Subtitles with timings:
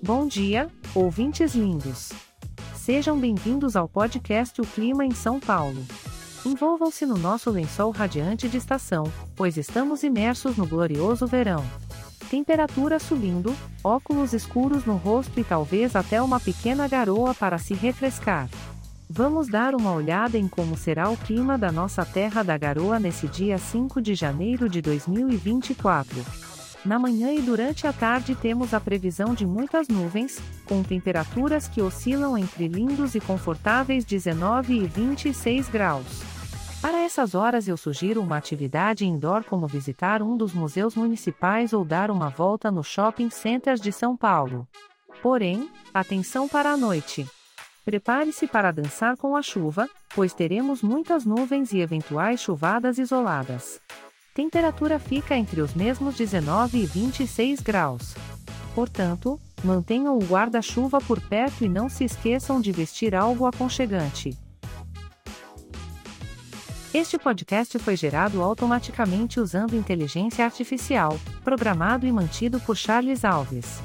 [0.00, 2.12] Bom dia, ouvintes lindos.
[2.76, 5.84] Sejam bem-vindos ao podcast O Clima em São Paulo.
[6.46, 11.64] Envolvam-se no nosso lençol radiante de estação, pois estamos imersos no glorioso verão.
[12.30, 13.52] Temperatura subindo,
[13.82, 18.48] óculos escuros no rosto e talvez até uma pequena garoa para se refrescar.
[19.10, 23.26] Vamos dar uma olhada em como será o clima da nossa Terra da Garoa nesse
[23.26, 26.57] dia 5 de janeiro de 2024.
[26.84, 31.82] Na manhã e durante a tarde temos a previsão de muitas nuvens, com temperaturas que
[31.82, 36.06] oscilam entre lindos e confortáveis 19 e 26 graus.
[36.80, 41.84] Para essas horas eu sugiro uma atividade indoor como visitar um dos museus municipais ou
[41.84, 44.66] dar uma volta no shopping centers de São Paulo.
[45.20, 47.26] Porém, atenção para a noite.
[47.84, 53.80] Prepare-se para dançar com a chuva, pois teremos muitas nuvens e eventuais chuvadas isoladas.
[54.38, 58.14] Temperatura fica entre os mesmos 19 e 26 graus.
[58.72, 64.38] Portanto, mantenham o guarda-chuva por perto e não se esqueçam de vestir algo aconchegante.
[66.94, 73.80] Este podcast foi gerado automaticamente usando inteligência artificial, programado e mantido por Charles Alves.